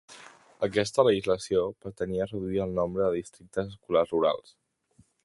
[0.67, 4.57] Aquesta legislació pretenia reduir el nombre de districtes escolars rurals.